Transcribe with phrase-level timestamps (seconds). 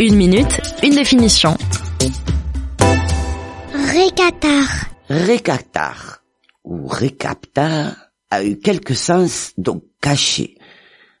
[0.00, 1.56] Une minute, une définition.
[3.72, 4.88] Récatar.
[5.08, 6.22] Récaptar
[6.64, 7.96] ou récaptar
[8.30, 10.56] a eu quelques sens donc caché,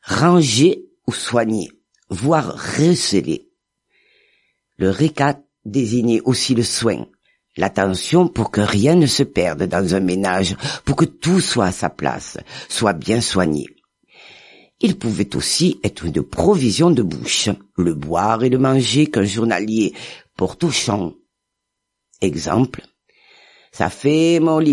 [0.02, 1.70] rangé ou soigné,
[2.08, 3.48] voire recélé.
[4.78, 7.06] Le récat désignait aussi le soin,
[7.56, 11.72] l'attention pour que rien ne se perde dans un ménage, pour que tout soit à
[11.72, 13.66] sa place, soit bien soigné.
[14.84, 19.94] Il pouvait aussi être une provision de bouche, le boire et le manger qu'un journalier
[20.36, 21.14] porte au champ.
[22.20, 22.82] Exemple,
[23.70, 24.64] sa femme.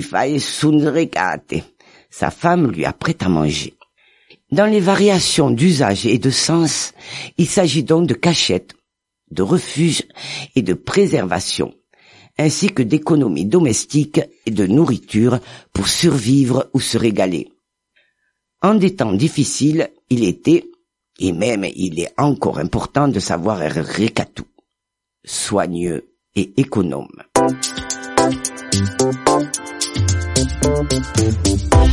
[2.09, 3.75] Sa femme lui apprête à manger.
[4.51, 6.93] Dans les variations d'usage et de sens,
[7.37, 8.73] il s'agit donc de cachette,
[9.29, 10.01] de refuge
[10.55, 11.75] et de préservation,
[12.39, 15.39] ainsi que d'économie domestique et de nourriture
[15.71, 17.47] pour survivre ou se régaler.
[18.61, 20.65] En des temps difficiles, il était,
[21.17, 23.87] et même il est encore important de savoir être
[25.23, 27.07] soigneux et économe.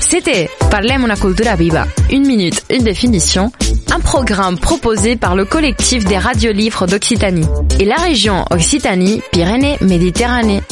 [0.00, 1.86] C'était Parlem una cultura viva.
[2.10, 3.52] Une minute, une définition.
[3.92, 7.46] Un programme proposé par le collectif des radios livres d'Occitanie
[7.78, 10.62] et la région Occitanie-Pyrénées-Méditerranée.